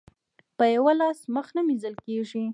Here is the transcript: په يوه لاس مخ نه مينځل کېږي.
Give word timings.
په 0.57 0.65
يوه 0.75 0.93
لاس 1.01 1.19
مخ 1.35 1.47
نه 1.55 1.61
مينځل 1.67 1.93
کېږي. 2.05 2.45